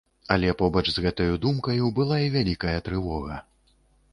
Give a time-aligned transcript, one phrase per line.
[0.35, 3.37] Але побач з гэтаю думкаю была і вялікая трывога.